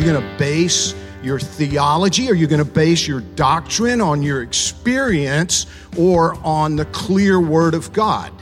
You 0.00 0.06
going 0.06 0.22
to 0.22 0.38
base 0.38 0.94
your 1.22 1.38
theology? 1.38 2.30
Are 2.30 2.34
you 2.34 2.46
going 2.46 2.64
to 2.64 2.70
base 2.70 3.06
your 3.06 3.20
doctrine 3.20 4.00
on 4.00 4.22
your 4.22 4.42
experience 4.42 5.66
or 5.98 6.34
on 6.42 6.76
the 6.76 6.86
clear 6.86 7.38
Word 7.38 7.74
of 7.74 7.92
God? 7.92 8.32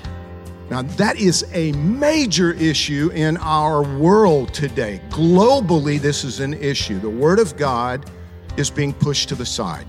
Now, 0.70 0.82
that 0.82 1.16
is 1.16 1.44
a 1.52 1.72
major 1.72 2.52
issue 2.52 3.10
in 3.12 3.38
our 3.38 3.82
world 3.98 4.54
today. 4.54 5.00
Globally, 5.08 5.98
this 5.98 6.22
is 6.22 6.40
an 6.40 6.54
issue. 6.54 7.00
The 7.00 7.10
Word 7.10 7.40
of 7.40 7.56
God 7.56 8.08
is 8.56 8.70
being 8.70 8.92
pushed 8.92 9.28
to 9.30 9.34
the 9.34 9.46
side. 9.46 9.86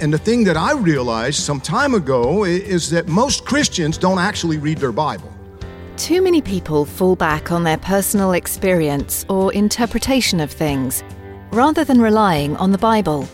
And 0.00 0.12
the 0.12 0.18
thing 0.18 0.44
that 0.44 0.56
I 0.56 0.72
realized 0.72 1.40
some 1.40 1.60
time 1.60 1.94
ago 1.94 2.44
is 2.44 2.88
that 2.90 3.06
most 3.06 3.44
Christians 3.44 3.98
don't 3.98 4.18
actually 4.18 4.56
read 4.56 4.78
their 4.78 4.92
Bible. 4.92 5.32
Too 5.96 6.22
many 6.22 6.40
people 6.40 6.86
fall 6.86 7.14
back 7.14 7.52
on 7.52 7.64
their 7.64 7.76
personal 7.76 8.32
experience 8.32 9.26
or 9.28 9.52
interpretation 9.52 10.40
of 10.40 10.50
things 10.50 11.04
rather 11.52 11.84
than 11.84 12.00
relying 12.00 12.56
on 12.56 12.72
the 12.72 12.78
Bible. 12.78 13.28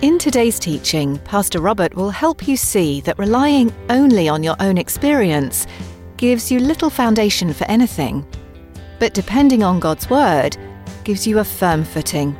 In 0.00 0.18
today's 0.18 0.60
teaching, 0.60 1.18
Pastor 1.20 1.60
Robert 1.60 1.94
will 1.94 2.10
help 2.10 2.46
you 2.46 2.56
see 2.56 3.00
that 3.02 3.18
relying 3.18 3.72
only 3.90 4.28
on 4.28 4.44
your 4.44 4.54
own 4.60 4.78
experience 4.78 5.66
gives 6.16 6.50
you 6.50 6.60
little 6.60 6.90
foundation 6.90 7.52
for 7.52 7.64
anything, 7.64 8.24
but 9.00 9.12
depending 9.12 9.64
on 9.64 9.80
God's 9.80 10.08
Word 10.08 10.56
gives 11.02 11.26
you 11.26 11.40
a 11.40 11.44
firm 11.44 11.82
footing. 11.84 12.36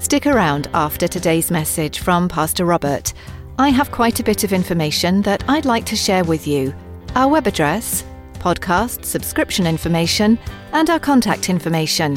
Stick 0.00 0.26
around 0.26 0.68
after 0.74 1.06
today's 1.06 1.52
message 1.52 2.00
from 2.00 2.28
Pastor 2.28 2.64
Robert. 2.64 3.12
I 3.58 3.68
have 3.68 3.92
quite 3.92 4.18
a 4.18 4.24
bit 4.24 4.42
of 4.42 4.52
information 4.52 5.22
that 5.22 5.44
I'd 5.48 5.64
like 5.64 5.86
to 5.86 5.96
share 5.96 6.24
with 6.24 6.46
you. 6.48 6.74
Our 7.14 7.28
web 7.28 7.46
address, 7.46 8.04
podcast 8.46 9.04
subscription 9.04 9.66
information, 9.66 10.38
and 10.72 10.88
our 10.88 11.00
contact 11.00 11.50
information. 11.50 12.16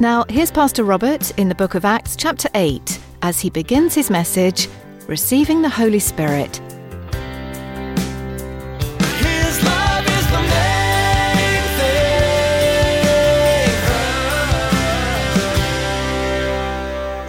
Now, 0.00 0.24
here's 0.28 0.50
Pastor 0.50 0.82
Robert 0.82 1.30
in 1.38 1.48
the 1.48 1.54
book 1.54 1.76
of 1.76 1.84
Acts, 1.84 2.16
chapter 2.16 2.48
8, 2.54 2.98
as 3.22 3.38
he 3.38 3.48
begins 3.48 3.94
his 3.94 4.10
message 4.10 4.66
Receiving 5.06 5.62
the 5.62 5.68
Holy 5.68 6.00
Spirit. 6.00 6.60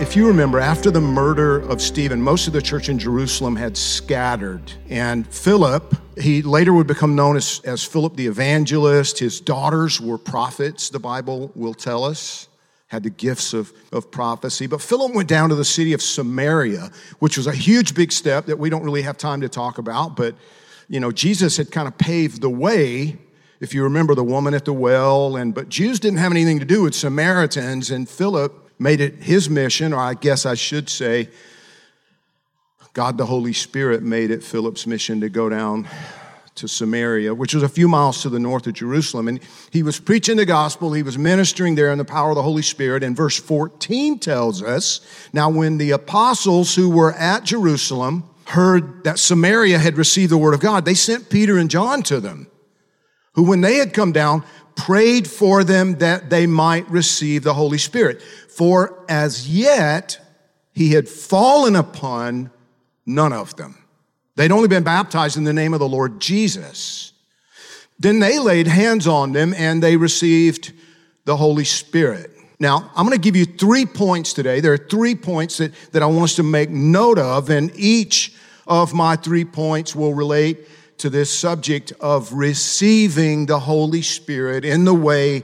If 0.09 0.15
you 0.15 0.25
remember, 0.25 0.59
after 0.59 0.89
the 0.89 0.99
murder 0.99 1.59
of 1.59 1.83
Stephen, 1.83 2.19
most 2.19 2.47
of 2.47 2.53
the 2.53 2.63
church 2.63 2.89
in 2.89 2.97
Jerusalem 2.97 3.55
had 3.55 3.77
scattered. 3.77 4.73
And 4.89 5.31
Philip, 5.31 5.95
he 6.19 6.41
later 6.41 6.73
would 6.73 6.87
become 6.87 7.15
known 7.15 7.37
as, 7.37 7.61
as 7.63 7.83
Philip 7.83 8.15
the 8.15 8.25
evangelist. 8.25 9.19
His 9.19 9.39
daughters 9.39 10.01
were 10.01 10.17
prophets, 10.17 10.89
the 10.89 10.97
Bible 10.97 11.51
will 11.53 11.75
tell 11.75 12.03
us, 12.03 12.47
had 12.87 13.03
the 13.03 13.11
gifts 13.11 13.53
of, 13.53 13.71
of 13.91 14.09
prophecy. 14.09 14.65
But 14.65 14.81
Philip 14.81 15.13
went 15.13 15.29
down 15.29 15.49
to 15.49 15.55
the 15.55 15.63
city 15.63 15.93
of 15.93 16.01
Samaria, 16.01 16.89
which 17.19 17.37
was 17.37 17.45
a 17.45 17.53
huge, 17.53 17.93
big 17.93 18.11
step 18.11 18.47
that 18.47 18.57
we 18.57 18.71
don't 18.71 18.81
really 18.81 19.03
have 19.03 19.15
time 19.15 19.41
to 19.41 19.47
talk 19.47 19.77
about. 19.77 20.15
But, 20.15 20.33
you 20.87 20.99
know, 20.99 21.11
Jesus 21.11 21.55
had 21.55 21.69
kind 21.69 21.87
of 21.87 21.95
paved 21.99 22.41
the 22.41 22.49
way 22.49 23.19
if 23.59 23.75
you 23.75 23.83
remember 23.83 24.15
the 24.15 24.23
woman 24.23 24.55
at 24.55 24.65
the 24.65 24.73
well 24.73 25.35
and 25.35 25.53
but 25.53 25.67
jews 25.67 25.99
didn't 25.99 26.19
have 26.19 26.31
anything 26.31 26.59
to 26.59 26.65
do 26.65 26.83
with 26.83 26.95
samaritans 26.95 27.91
and 27.91 28.07
philip 28.07 28.68
made 28.79 29.01
it 29.01 29.15
his 29.15 29.49
mission 29.49 29.93
or 29.93 29.99
i 29.99 30.13
guess 30.13 30.45
i 30.45 30.55
should 30.55 30.89
say 30.89 31.29
god 32.93 33.17
the 33.17 33.25
holy 33.25 33.53
spirit 33.53 34.01
made 34.01 34.31
it 34.31 34.43
philip's 34.43 34.87
mission 34.87 35.21
to 35.21 35.29
go 35.29 35.49
down 35.49 35.87
to 36.55 36.67
samaria 36.67 37.33
which 37.33 37.53
was 37.53 37.61
a 37.63 37.69
few 37.69 37.87
miles 37.87 38.21
to 38.21 38.29
the 38.29 38.39
north 38.39 38.65
of 38.65 38.73
jerusalem 38.73 39.27
and 39.27 39.39
he 39.71 39.83
was 39.83 39.99
preaching 39.99 40.37
the 40.37 40.45
gospel 40.45 40.93
he 40.93 41.03
was 41.03 41.17
ministering 41.17 41.75
there 41.75 41.91
in 41.91 41.97
the 41.97 42.05
power 42.05 42.31
of 42.31 42.35
the 42.35 42.43
holy 42.43 42.61
spirit 42.61 43.03
and 43.03 43.15
verse 43.15 43.37
14 43.37 44.17
tells 44.19 44.63
us 44.63 45.01
now 45.33 45.49
when 45.49 45.77
the 45.77 45.91
apostles 45.91 46.73
who 46.75 46.89
were 46.89 47.13
at 47.13 47.43
jerusalem 47.43 48.23
heard 48.45 49.03
that 49.03 49.19
samaria 49.19 49.77
had 49.77 49.97
received 49.97 50.31
the 50.31 50.37
word 50.37 50.53
of 50.53 50.59
god 50.59 50.85
they 50.85 50.93
sent 50.93 51.29
peter 51.29 51.57
and 51.57 51.69
john 51.69 52.01
to 52.01 52.19
them 52.19 52.47
who, 53.33 53.43
when 53.43 53.61
they 53.61 53.75
had 53.75 53.93
come 53.93 54.11
down, 54.11 54.43
prayed 54.75 55.25
for 55.25 55.63
them 55.63 55.95
that 55.99 56.29
they 56.29 56.47
might 56.47 56.89
receive 56.89 57.43
the 57.43 57.53
Holy 57.53 57.77
Spirit. 57.77 58.21
For 58.59 59.05
as 59.07 59.47
yet 59.47 60.19
he 60.73 60.91
had 60.91 61.07
fallen 61.07 61.77
upon 61.77 62.51
none 63.05 63.31
of 63.31 63.55
them. 63.55 63.77
They'd 64.35 64.51
only 64.51 64.67
been 64.67 64.83
baptized 64.83 65.37
in 65.37 65.45
the 65.45 65.53
name 65.53 65.73
of 65.73 65.79
the 65.79 65.87
Lord 65.87 66.19
Jesus. 66.19 67.13
Then 67.99 68.19
they 68.19 68.37
laid 68.37 68.67
hands 68.67 69.07
on 69.07 69.31
them 69.31 69.53
and 69.55 69.81
they 69.81 69.95
received 69.95 70.73
the 71.23 71.37
Holy 71.37 71.63
Spirit. 71.63 72.31
Now, 72.59 72.91
I'm 72.97 73.05
going 73.05 73.17
to 73.17 73.23
give 73.23 73.37
you 73.37 73.45
three 73.45 73.85
points 73.85 74.33
today. 74.33 74.59
There 74.59 74.73
are 74.73 74.77
three 74.77 75.15
points 75.15 75.59
that, 75.59 75.73
that 75.93 76.03
I 76.03 76.07
want 76.07 76.25
us 76.25 76.35
to 76.35 76.43
make 76.43 76.69
note 76.69 77.17
of, 77.17 77.49
and 77.49 77.71
each 77.77 78.33
of 78.67 78.93
my 78.93 79.15
three 79.15 79.45
points 79.45 79.95
will 79.95 80.13
relate 80.13 80.67
to 80.97 81.09
this 81.09 81.31
subject 81.31 81.93
of 82.01 82.33
receiving 82.33 83.45
the 83.45 83.59
Holy 83.61 84.01
Spirit 84.01 84.65
in 84.65 84.83
the 84.83 84.93
way 84.93 85.43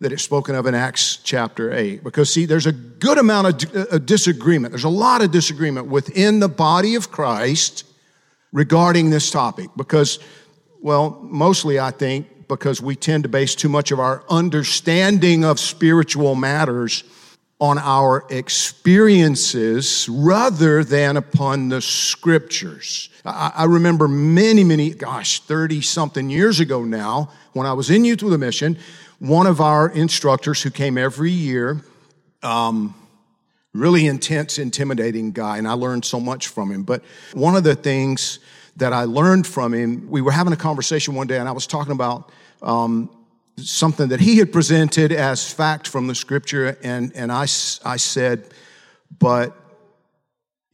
that 0.00 0.12
it's 0.12 0.22
spoken 0.22 0.54
of 0.54 0.66
in 0.66 0.74
Acts 0.74 1.18
chapter 1.18 1.72
8. 1.72 2.02
Because, 2.02 2.32
see, 2.32 2.46
there's 2.46 2.66
a 2.66 2.72
good 2.72 3.18
amount 3.18 3.64
of 3.64 3.76
uh, 3.76 3.98
disagreement. 3.98 4.72
There's 4.72 4.84
a 4.84 4.88
lot 4.88 5.22
of 5.22 5.30
disagreement 5.30 5.86
within 5.86 6.40
the 6.40 6.48
body 6.48 6.94
of 6.94 7.10
Christ 7.10 7.84
regarding 8.52 9.10
this 9.10 9.30
topic. 9.30 9.70
Because, 9.76 10.18
well, 10.80 11.20
mostly 11.22 11.78
I 11.78 11.90
think 11.90 12.48
because 12.48 12.80
we 12.80 12.96
tend 12.96 13.22
to 13.24 13.28
base 13.28 13.54
too 13.54 13.68
much 13.68 13.90
of 13.90 14.00
our 14.00 14.24
understanding 14.28 15.44
of 15.44 15.58
spiritual 15.58 16.34
matters 16.34 17.04
on 17.60 17.78
our 17.78 18.26
experiences 18.30 20.08
rather 20.08 20.84
than 20.84 21.16
upon 21.16 21.68
the 21.68 21.80
scriptures. 21.80 23.08
I, 23.24 23.52
I 23.54 23.64
remember 23.64 24.08
many, 24.08 24.64
many, 24.64 24.90
gosh, 24.90 25.40
30 25.40 25.80
something 25.80 26.28
years 26.28 26.60
ago 26.60 26.84
now, 26.84 27.30
when 27.52 27.66
I 27.66 27.72
was 27.72 27.90
in 27.90 28.04
Youth 28.04 28.22
with 28.22 28.34
a 28.34 28.38
Mission, 28.38 28.76
one 29.24 29.46
of 29.46 29.58
our 29.58 29.88
instructors 29.88 30.62
who 30.62 30.70
came 30.70 30.98
every 30.98 31.30
year, 31.30 31.80
um, 32.42 32.94
really 33.72 34.06
intense, 34.06 34.58
intimidating 34.58 35.32
guy, 35.32 35.56
and 35.56 35.66
I 35.66 35.72
learned 35.72 36.04
so 36.04 36.20
much 36.20 36.48
from 36.48 36.70
him. 36.70 36.82
But 36.82 37.02
one 37.32 37.56
of 37.56 37.64
the 37.64 37.74
things 37.74 38.38
that 38.76 38.92
I 38.92 39.04
learned 39.04 39.46
from 39.46 39.72
him, 39.72 40.10
we 40.10 40.20
were 40.20 40.30
having 40.30 40.52
a 40.52 40.56
conversation 40.56 41.14
one 41.14 41.26
day, 41.26 41.38
and 41.38 41.48
I 41.48 41.52
was 41.52 41.66
talking 41.66 41.92
about 41.92 42.30
um, 42.60 43.08
something 43.56 44.08
that 44.08 44.20
he 44.20 44.36
had 44.36 44.52
presented 44.52 45.10
as 45.10 45.50
fact 45.50 45.88
from 45.88 46.06
the 46.06 46.14
scripture, 46.14 46.76
and, 46.82 47.10
and 47.14 47.32
I, 47.32 47.44
I 47.84 47.96
said, 47.96 48.48
but 49.18 49.56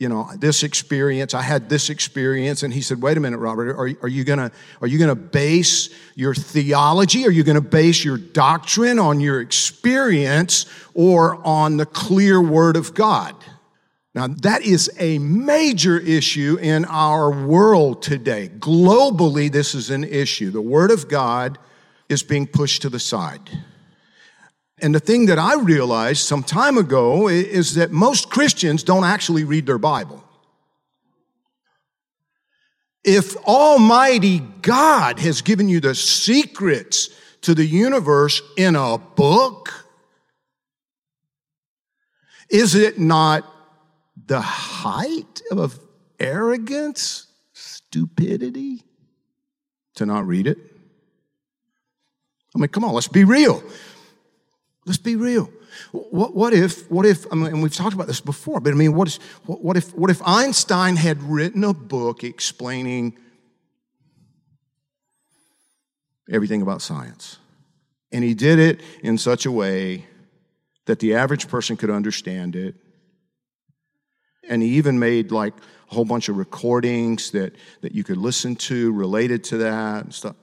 you 0.00 0.08
know 0.08 0.28
this 0.38 0.62
experience 0.64 1.34
i 1.34 1.42
had 1.42 1.68
this 1.68 1.90
experience. 1.90 2.64
And 2.64 2.72
he 2.74 2.80
said 2.80 3.00
wait 3.00 3.16
a 3.16 3.20
minute 3.20 3.38
robert 3.38 3.76
are, 3.76 3.90
are 4.02 4.08
you 4.08 4.24
gonna 4.24 4.50
are 4.80 4.88
you 4.88 4.98
gonna 4.98 5.14
base 5.14 5.90
your 6.16 6.34
theology? 6.34 7.26
Are 7.26 7.30
you 7.30 7.44
gonna 7.44 7.60
base 7.60 8.04
your 8.04 8.16
doctrine 8.18 8.98
on 8.98 9.20
your 9.20 9.40
experience 9.40 10.66
or 10.94 11.36
on 11.46 11.76
the 11.76 11.86
clear 11.86 12.40
word 12.40 12.76
of 12.76 12.94
god? 12.94 13.36
Now 14.14 14.26
that 14.26 14.62
is 14.62 14.90
a 14.98 15.18
major 15.18 15.98
issue 15.98 16.58
in 16.60 16.86
our 16.86 17.46
world 17.46 18.02
today. 18.02 18.50
Globally 18.58 19.52
this 19.52 19.74
is 19.74 19.90
an 19.90 20.04
issue. 20.04 20.50
The 20.50 20.62
word 20.62 20.90
of 20.90 21.08
god 21.08 21.58
is 22.08 22.22
being 22.22 22.46
pushed 22.46 22.82
to 22.82 22.88
the 22.88 22.98
side 22.98 23.50
and 24.82 24.94
the 24.94 25.00
thing 25.00 25.26
that 25.26 25.38
I 25.38 25.54
realized 25.54 26.22
some 26.22 26.42
time 26.42 26.78
ago 26.78 27.28
is 27.28 27.74
that 27.74 27.90
most 27.90 28.30
Christians 28.30 28.82
don't 28.82 29.04
actually 29.04 29.44
read 29.44 29.66
their 29.66 29.78
Bible. 29.78 30.24
If 33.02 33.36
Almighty 33.38 34.40
God 34.62 35.18
has 35.20 35.40
given 35.42 35.68
you 35.68 35.80
the 35.80 35.94
secrets 35.94 37.10
to 37.42 37.54
the 37.54 37.64
universe 37.64 38.42
in 38.56 38.76
a 38.76 38.98
book? 38.98 39.86
Is 42.48 42.74
it 42.74 42.98
not 42.98 43.44
the 44.26 44.40
height 44.40 45.40
of 45.50 45.78
arrogance, 46.18 47.26
stupidity 47.52 48.82
to 49.94 50.06
not 50.06 50.26
read 50.26 50.46
it? 50.46 50.58
I 52.54 52.58
mean, 52.58 52.68
come 52.68 52.84
on, 52.84 52.92
let's 52.92 53.08
be 53.08 53.24
real. 53.24 53.62
Let's 54.86 54.98
be 54.98 55.16
real. 55.16 55.50
What, 55.92 56.34
what 56.34 56.52
if, 56.52 56.90
what 56.90 57.06
if, 57.06 57.30
I 57.30 57.36
mean, 57.36 57.46
and 57.46 57.62
we've 57.62 57.74
talked 57.74 57.94
about 57.94 58.06
this 58.06 58.20
before, 58.20 58.60
but 58.60 58.72
I 58.72 58.76
mean, 58.76 58.94
what, 58.94 59.08
is, 59.08 59.16
what, 59.46 59.62
what, 59.62 59.76
if, 59.76 59.94
what 59.94 60.10
if 60.10 60.20
Einstein 60.26 60.96
had 60.96 61.22
written 61.22 61.64
a 61.64 61.74
book 61.74 62.24
explaining 62.24 63.16
everything 66.30 66.62
about 66.62 66.82
science? 66.82 67.38
And 68.10 68.24
he 68.24 68.34
did 68.34 68.58
it 68.58 68.80
in 69.02 69.18
such 69.18 69.46
a 69.46 69.52
way 69.52 70.06
that 70.86 70.98
the 70.98 71.14
average 71.14 71.46
person 71.46 71.76
could 71.76 71.90
understand 71.90 72.56
it. 72.56 72.74
And 74.48 74.62
he 74.62 74.70
even 74.70 74.98
made 74.98 75.30
like 75.30 75.54
a 75.90 75.94
whole 75.94 76.04
bunch 76.04 76.28
of 76.28 76.36
recordings 76.36 77.30
that, 77.30 77.54
that 77.82 77.92
you 77.92 78.02
could 78.02 78.16
listen 78.16 78.56
to 78.56 78.92
related 78.92 79.44
to 79.44 79.58
that 79.58 80.04
and 80.04 80.14
stuff. 80.14 80.34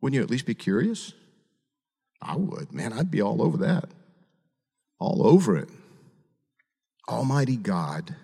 Wouldn't 0.00 0.16
you 0.16 0.22
at 0.22 0.30
least 0.30 0.46
be 0.46 0.54
curious? 0.54 1.12
I 2.24 2.36
would. 2.36 2.72
Man, 2.72 2.92
I'd 2.92 3.10
be 3.10 3.20
all 3.20 3.42
over 3.42 3.58
that. 3.58 3.88
All 4.98 5.26
over 5.26 5.56
it. 5.56 5.68
Almighty 7.08 7.56
God 7.56 8.16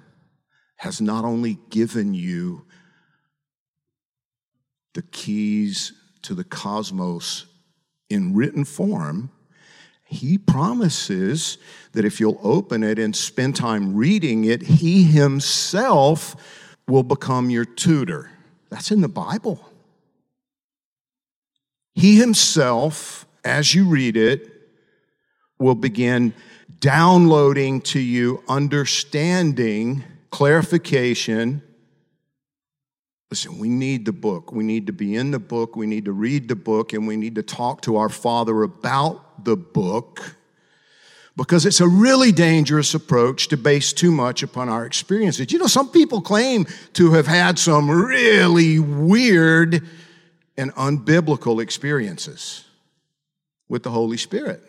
has 0.77 1.01
not 1.01 1.25
only 1.25 1.59
given 1.69 2.15
you 2.15 2.65
the 4.95 5.03
keys 5.03 5.93
to 6.23 6.35
the 6.35 6.45
cosmos 6.45 7.47
in 8.09 8.35
written 8.35 8.65
form, 8.65 9.31
he 10.05 10.39
promises 10.39 11.59
that 11.93 12.05
if 12.05 12.19
you'll 12.19 12.41
open 12.43 12.83
it 12.83 12.99
and 12.99 13.15
spend 13.15 13.55
time 13.55 13.95
reading 13.95 14.45
it, 14.45 14.63
he 14.63 15.05
himself 15.05 16.35
will 16.89 17.05
become 17.05 17.51
your 17.51 17.65
tutor. 17.65 18.31
That's 18.71 18.91
in 18.91 19.03
the 19.03 19.09
Bible. 19.09 19.65
He 21.95 22.17
himself, 22.17 23.27
as 23.45 23.75
you 23.75 23.87
read 23.87 24.17
it, 24.17 24.51
will 25.59 25.75
begin 25.75 26.35
downloading 26.81 27.81
to 27.83 28.01
you 28.01 28.43
understanding, 28.49 30.03
clarification. 30.31 31.63
Listen, 33.31 33.59
we 33.59 33.69
need 33.69 34.07
the 34.07 34.13
book. 34.13 34.53
We 34.53 34.65
need 34.65 34.87
to 34.87 34.93
be 34.93 35.15
in 35.15 35.31
the 35.31 35.39
book. 35.39 35.77
We 35.77 35.87
need 35.87 36.07
to 36.07 36.13
read 36.13 36.49
the 36.49 36.57
book, 36.57 36.93
and 36.93 37.07
we 37.07 37.17
need 37.17 37.35
to 37.37 37.43
talk 37.43 37.83
to 37.83 37.97
our 37.97 38.09
Father 38.09 38.63
about 38.63 39.45
the 39.45 39.57
book 39.57 40.37
because 41.37 41.65
it's 41.65 41.81
a 41.81 41.89
really 41.89 42.33
dangerous 42.33 42.93
approach 42.93 43.49
to 43.49 43.57
base 43.57 43.93
too 43.93 44.11
much 44.11 44.43
upon 44.43 44.69
our 44.69 44.85
experiences. 44.85 45.53
You 45.53 45.59
know, 45.59 45.69
some 45.69 45.91
people 45.91 46.21
claim 46.21 46.67
to 46.95 47.13
have 47.13 47.27
had 47.27 47.59
some 47.59 47.91
really 47.91 48.79
weird 48.79 49.87
and 50.57 50.75
unbiblical 50.75 51.63
experiences 51.63 52.65
with 53.71 53.85
the 53.85 53.91
Holy 53.91 54.19
Spirit. 54.19 54.61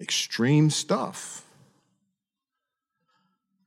Extreme 0.00 0.70
stuff. 0.70 1.42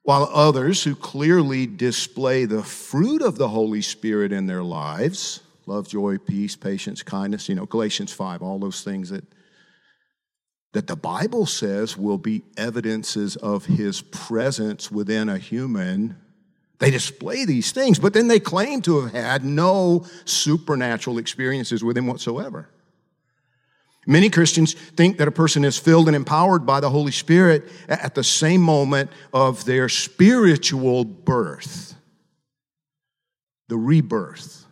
While 0.03 0.29
others 0.31 0.83
who 0.83 0.95
clearly 0.95 1.65
display 1.65 2.45
the 2.45 2.63
fruit 2.63 3.21
of 3.21 3.37
the 3.37 3.49
Holy 3.49 3.81
Spirit 3.81 4.31
in 4.31 4.45
their 4.45 4.63
lives 4.63 5.41
love, 5.65 5.87
joy, 5.87 6.17
peace, 6.17 6.55
patience, 6.55 7.03
kindness, 7.03 7.47
you 7.47 7.53
know, 7.53 7.67
Galatians 7.67 8.11
5, 8.11 8.41
all 8.41 8.57
those 8.57 8.83
things 8.83 9.11
that, 9.11 9.23
that 10.73 10.87
the 10.87 10.95
Bible 10.95 11.45
says 11.45 11.95
will 11.95 12.17
be 12.17 12.41
evidences 12.57 13.35
of 13.35 13.65
his 13.65 14.01
presence 14.01 14.91
within 14.91 15.29
a 15.29 15.37
human. 15.37 16.17
They 16.79 16.89
display 16.89 17.45
these 17.45 17.71
things, 17.71 17.99
but 17.99 18.13
then 18.13 18.29
they 18.29 18.39
claim 18.39 18.81
to 18.81 19.01
have 19.01 19.11
had 19.11 19.45
no 19.45 20.07
supernatural 20.25 21.19
experiences 21.19 21.83
with 21.83 21.95
him 21.95 22.07
whatsoever. 22.07 22.67
Many 24.07 24.29
Christians 24.29 24.73
think 24.73 25.17
that 25.17 25.27
a 25.27 25.31
person 25.31 25.65
is 25.65 25.77
filled 25.77 26.07
and 26.07 26.15
empowered 26.15 26.65
by 26.65 26.79
the 26.79 26.89
Holy 26.89 27.11
Spirit 27.11 27.69
at 27.87 28.15
the 28.15 28.23
same 28.23 28.61
moment 28.61 29.11
of 29.33 29.65
their 29.65 29.89
spiritual 29.89 31.03
birth, 31.03 31.95
the 33.67 33.77
rebirth 33.77 34.65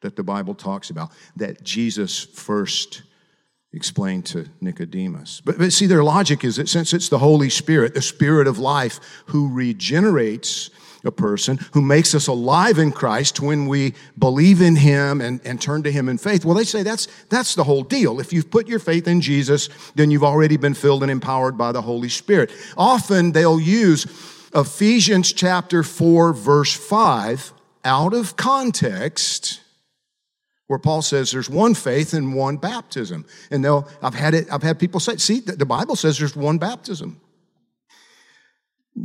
that 0.00 0.16
the 0.16 0.22
Bible 0.22 0.54
talks 0.54 0.90
about, 0.90 1.12
that 1.36 1.62
Jesus 1.62 2.24
first 2.24 3.02
explained 3.72 4.26
to 4.26 4.46
Nicodemus. 4.60 5.40
But, 5.44 5.58
but 5.58 5.72
see, 5.72 5.86
their 5.86 6.02
logic 6.02 6.42
is 6.42 6.56
that 6.56 6.68
since 6.68 6.92
it's 6.92 7.08
the 7.08 7.18
Holy 7.18 7.50
Spirit, 7.50 7.94
the 7.94 8.02
Spirit 8.02 8.46
of 8.46 8.58
life, 8.58 8.98
who 9.26 9.52
regenerates 9.52 10.70
a 11.04 11.10
person, 11.10 11.58
who 11.72 11.80
makes 11.80 12.14
us 12.14 12.26
alive 12.26 12.78
in 12.78 12.92
Christ 12.92 13.40
when 13.40 13.66
we 13.66 13.94
believe 14.18 14.60
in 14.60 14.76
Him 14.76 15.20
and, 15.20 15.40
and 15.44 15.60
turn 15.60 15.82
to 15.84 15.92
Him 15.92 16.08
in 16.08 16.18
faith, 16.18 16.44
well, 16.44 16.54
they 16.54 16.64
say 16.64 16.82
that's, 16.82 17.08
that's 17.28 17.54
the 17.54 17.64
whole 17.64 17.82
deal. 17.82 18.20
If 18.20 18.32
you've 18.32 18.50
put 18.50 18.68
your 18.68 18.78
faith 18.78 19.08
in 19.08 19.20
Jesus, 19.20 19.68
then 19.94 20.10
you've 20.10 20.24
already 20.24 20.56
been 20.56 20.74
filled 20.74 21.02
and 21.02 21.10
empowered 21.10 21.56
by 21.56 21.72
the 21.72 21.82
Holy 21.82 22.08
Spirit. 22.08 22.50
Often 22.76 23.32
they'll 23.32 23.60
use 23.60 24.06
Ephesians 24.54 25.32
chapter 25.32 25.82
4, 25.82 26.32
verse 26.32 26.74
5 26.74 27.52
out 27.84 28.12
of 28.12 28.36
context 28.36 29.60
where 30.70 30.78
Paul 30.78 31.02
says 31.02 31.32
there's 31.32 31.50
one 31.50 31.74
faith 31.74 32.14
and 32.14 32.32
one 32.32 32.56
baptism. 32.56 33.26
And 33.50 33.64
they'll, 33.64 33.88
I've 34.00 34.14
had 34.14 34.34
it, 34.34 34.46
I've 34.52 34.62
had 34.62 34.78
people 34.78 35.00
say, 35.00 35.16
see, 35.16 35.40
the 35.40 35.66
Bible 35.66 35.96
says 35.96 36.16
there's 36.16 36.36
one 36.36 36.58
baptism. 36.58 37.20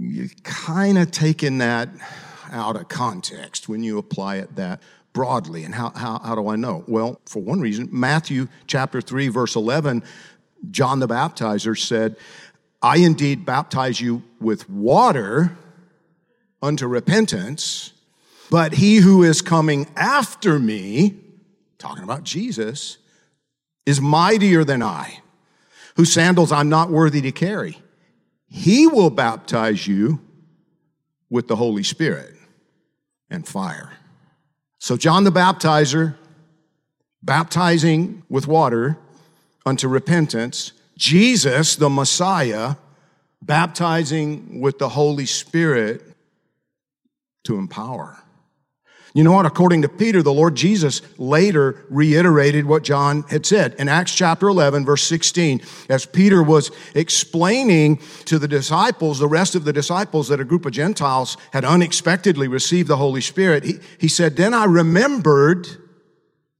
You're 0.05 0.29
kind 0.43 0.97
of 0.97 1.11
taking 1.11 1.57
that 1.59 1.89
out 2.51 2.75
of 2.75 2.87
context 2.87 3.67
when 3.67 3.83
you 3.83 3.97
apply 3.97 4.37
it 4.37 4.55
that 4.55 4.81
broadly. 5.13 5.63
And 5.63 5.73
how, 5.73 5.91
how, 5.95 6.19
how 6.19 6.35
do 6.35 6.47
I 6.47 6.55
know? 6.55 6.83
Well, 6.87 7.19
for 7.25 7.41
one 7.41 7.59
reason, 7.59 7.89
Matthew 7.91 8.47
chapter 8.67 9.01
3, 9.01 9.29
verse 9.29 9.55
11, 9.55 10.03
John 10.69 10.99
the 10.99 11.07
Baptizer 11.07 11.77
said, 11.77 12.17
I 12.81 12.97
indeed 12.97 13.45
baptize 13.45 13.99
you 13.99 14.21
with 14.39 14.69
water 14.69 15.57
unto 16.61 16.85
repentance, 16.85 17.93
but 18.51 18.73
he 18.73 18.97
who 18.97 19.23
is 19.23 19.41
coming 19.41 19.87
after 19.95 20.59
me, 20.59 21.15
talking 21.77 22.03
about 22.03 22.23
Jesus, 22.23 22.97
is 23.85 23.99
mightier 23.99 24.63
than 24.63 24.83
I, 24.83 25.19
whose 25.95 26.11
sandals 26.11 26.51
I'm 26.51 26.69
not 26.69 26.89
worthy 26.89 27.21
to 27.21 27.31
carry. 27.31 27.79
He 28.47 28.87
will 28.87 29.09
baptize 29.09 29.87
you 29.87 30.21
with 31.29 31.47
the 31.47 31.55
Holy 31.55 31.83
Spirit 31.83 32.35
and 33.29 33.47
fire. 33.47 33.93
So, 34.79 34.97
John 34.97 35.23
the 35.23 35.31
Baptizer, 35.31 36.15
baptizing 37.23 38.23
with 38.29 38.47
water 38.47 38.97
unto 39.65 39.87
repentance, 39.87 40.73
Jesus, 40.97 41.75
the 41.75 41.89
Messiah, 41.89 42.75
baptizing 43.41 44.61
with 44.61 44.77
the 44.77 44.89
Holy 44.89 45.25
Spirit 45.25 46.03
to 47.43 47.57
empower. 47.57 48.21
You 49.13 49.23
know 49.23 49.31
what? 49.31 49.45
According 49.45 49.81
to 49.83 49.89
Peter, 49.89 50.21
the 50.21 50.33
Lord 50.33 50.55
Jesus 50.55 51.01
later 51.17 51.85
reiterated 51.89 52.65
what 52.65 52.83
John 52.83 53.23
had 53.29 53.45
said 53.45 53.75
in 53.79 53.87
Acts 53.87 54.13
chapter 54.13 54.47
11, 54.49 54.85
verse 54.85 55.03
16. 55.03 55.61
As 55.89 56.05
Peter 56.05 56.43
was 56.43 56.71
explaining 56.93 57.97
to 58.25 58.37
the 58.37 58.47
disciples, 58.47 59.19
the 59.19 59.27
rest 59.27 59.55
of 59.55 59.63
the 59.63 59.71
disciples, 59.71 60.27
that 60.27 60.41
a 60.41 60.45
group 60.45 60.65
of 60.65 60.73
Gentiles 60.73 61.37
had 61.53 61.63
unexpectedly 61.63 62.47
received 62.47 62.89
the 62.89 62.97
Holy 62.97 63.21
Spirit, 63.21 63.63
he, 63.63 63.75
he 63.99 64.07
said, 64.07 64.35
Then 64.35 64.53
I 64.53 64.65
remembered 64.65 65.67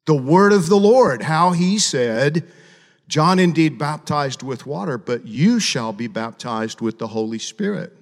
the 0.06 0.16
word 0.16 0.54
of 0.54 0.70
the 0.70 0.78
Lord, 0.78 1.24
how 1.24 1.52
he 1.52 1.78
said, 1.80 2.48
John 3.08 3.38
indeed 3.38 3.78
baptized 3.78 4.44
with 4.44 4.66
water, 4.66 4.98
but 4.98 5.28
you 5.28 5.60
shall 5.60 5.94
be 5.94 6.08
baptized 6.08 6.82
with 6.82 7.00
the 7.00 7.08
Holy 7.08 7.40
Spirit. 7.40 7.94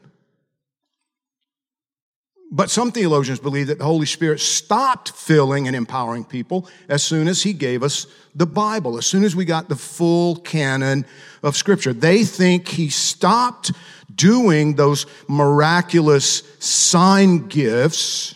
But 2.56 2.70
some 2.70 2.92
theologians 2.92 3.40
believe 3.40 3.66
that 3.68 3.80
the 3.80 3.84
Holy 3.84 4.06
Spirit 4.06 4.40
stopped 4.40 5.10
filling 5.14 5.66
and 5.66 5.76
empowering 5.76 6.24
people 6.24 6.70
as 6.88 7.02
soon 7.02 7.28
as 7.28 7.42
He 7.42 7.52
gave 7.52 7.82
us 7.82 8.06
the 8.36 8.46
Bible, 8.46 9.00
as 9.00 9.08
soon 9.08 9.24
as 9.24 9.36
we 9.36 9.44
got 9.44 9.70
the 9.70 9.76
full 9.76 10.36
canon 10.36 11.08
of 11.42 11.58
Scripture. 11.58 11.94
They 11.94 12.24
think 12.24 12.68
He 12.68 12.90
stopped 12.90 13.72
doing 14.14 14.76
those 14.76 15.08
miraculous 15.28 16.44
sign 16.60 17.48
gifts 17.48 18.36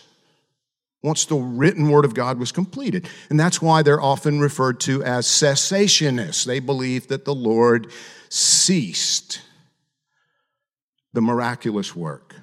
once 1.00 1.24
the 1.26 1.36
written 1.36 1.88
Word 1.88 2.04
of 2.04 2.12
God 2.12 2.40
was 2.40 2.50
completed. 2.50 3.08
And 3.30 3.38
that's 3.38 3.62
why 3.62 3.82
they're 3.82 4.02
often 4.02 4.40
referred 4.40 4.80
to 4.80 5.00
as 5.04 5.28
cessationists. 5.28 6.44
They 6.44 6.58
believe 6.58 7.06
that 7.06 7.24
the 7.24 7.36
Lord 7.36 7.92
ceased 8.30 9.42
the 11.12 11.20
miraculous 11.20 11.94
work 11.94 12.34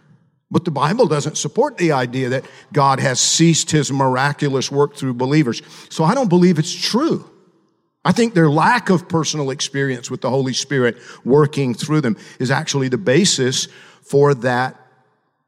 But 0.52 0.64
the 0.64 0.72
Bible 0.72 1.08
doesn't 1.08 1.38
support 1.38 1.78
the 1.78 1.92
idea 1.92 2.30
that 2.30 2.46
God 2.72 3.00
has 3.00 3.20
ceased 3.20 3.72
his 3.72 3.92
miraculous 3.92 4.72
work 4.72 4.96
through 4.96 5.16
believers. 5.16 5.62
So 5.90 6.04
I 6.04 6.14
don't 6.14 6.30
believe 6.30 6.60
it's 6.60 6.74
true. 6.74 7.30
I 8.04 8.12
think 8.12 8.36
their 8.36 8.50
lack 8.50 8.92
of 8.92 9.10
personal 9.10 9.50
experience 9.50 10.12
with 10.12 10.22
the 10.22 10.30
Holy 10.30 10.54
Spirit 10.54 10.98
working 11.24 11.74
through 11.74 12.02
them 12.02 12.18
is 12.40 12.52
actually 12.52 12.88
the 12.88 13.00
basis 13.00 13.68
for 14.04 14.36
that 14.36 14.80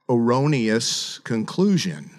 erroneous 0.10 1.20
conclusion. 1.20 2.10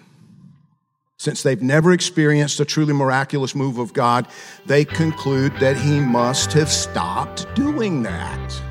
Since 1.17 1.43
they've 1.43 1.61
never 1.61 1.91
experienced 1.91 2.61
a 2.61 2.65
truly 2.65 2.93
miraculous 2.93 3.53
move 3.53 3.77
of 3.77 3.91
God, 3.91 4.25
they 4.65 4.85
conclude 4.85 5.51
that 5.57 5.75
He 5.75 5.99
must 5.99 6.53
have 6.53 6.69
stopped 6.69 7.53
doing 7.55 8.03
that. 8.03 8.68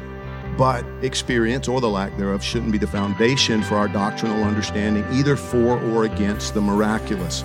But 0.58 0.84
experience 1.02 1.68
or 1.68 1.80
the 1.80 1.88
lack 1.88 2.16
thereof 2.18 2.42
shouldn't 2.42 2.72
be 2.72 2.78
the 2.78 2.86
foundation 2.88 3.62
for 3.62 3.76
our 3.76 3.86
doctrinal 3.86 4.42
understanding, 4.42 5.06
either 5.12 5.36
for 5.36 5.80
or 5.80 6.04
against 6.04 6.52
the 6.52 6.60
miraculous. 6.60 7.44